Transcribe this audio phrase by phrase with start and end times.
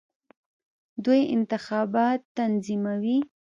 [1.03, 3.17] دوی انتخابات تنظیموي.